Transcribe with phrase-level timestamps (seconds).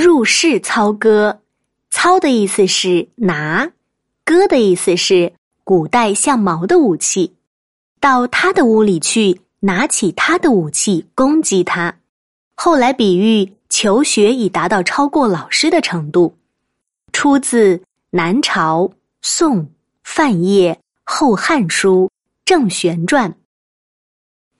[0.00, 1.40] 入室操戈，
[1.90, 3.70] 操的意思是拿，
[4.24, 5.30] 戈的意思是
[5.62, 7.34] 古代像矛的武器。
[8.00, 11.94] 到他的屋里去，拿起他的武器攻击他。
[12.54, 16.34] 后来比喻求学已达到超过老师的程度。
[17.12, 17.78] 出自
[18.08, 18.90] 南朝
[19.20, 19.68] 宋
[20.02, 20.72] 范晔
[21.04, 22.06] 《后汉书·
[22.46, 23.30] 郑玄传》。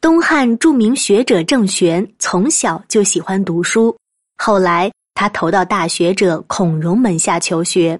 [0.02, 3.96] 东汉著名学者郑玄从小就喜欢读书，
[4.36, 7.98] 后来他投到大学者孔融门下求学。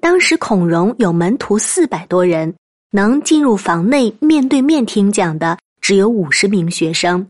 [0.00, 2.52] 当时孔融有门徒四百多人，
[2.90, 7.26] 能进入房内面对面听讲的只有五十名学生。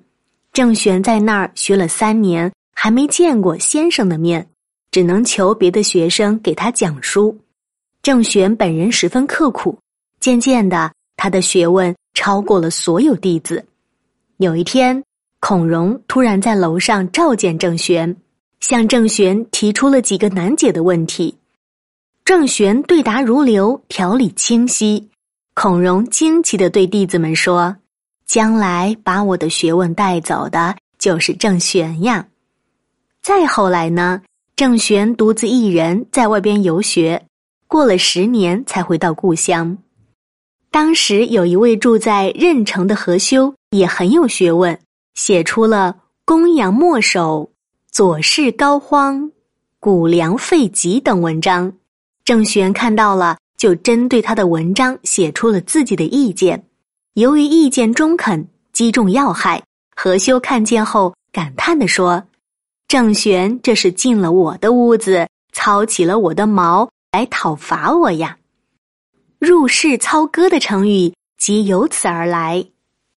[0.53, 4.47] 郑玄在那儿学了三年，还没见过先生的面，
[4.91, 7.39] 只能求别的学生给他讲书。
[8.03, 9.79] 郑玄本人十分刻苦，
[10.19, 13.65] 渐渐的，他的学问超过了所有弟子。
[14.39, 15.03] 有一天，
[15.41, 18.17] 孔融突然在楼上召见郑玄，
[18.63, 21.37] 向郑玄提出了几个难解的问题。
[22.25, 25.11] 郑玄对答如流，条理清晰。
[25.53, 27.77] 孔融惊奇的对弟子们说
[28.25, 32.27] ：“将来把我的学问带走的，就是郑玄呀。”
[33.21, 34.23] 再后来呢，
[34.57, 37.27] 郑玄独自一人在外边游学，
[37.67, 39.77] 过了十年才回到故乡。
[40.71, 43.53] 当时有一位住在任城的何修。
[43.73, 44.79] 也很有学问，
[45.15, 45.97] 写出了
[46.27, 47.41] 《公羊墨守》
[47.93, 49.21] 《左氏高荒》
[49.79, 51.71] 《谷梁废疾》等文章。
[52.25, 56.65] 郑玄看到了，就针对他的文章写出了自己的意见。
[57.17, 59.63] 由于意见中肯，击中要害，
[59.95, 62.25] 何修看见后感叹地说
[62.89, 68.39] ：“郑玄这是进了我的屋子，操起了我的毛来讨伐我呀！”
[69.39, 72.65] 入室操戈的成语即由此而来。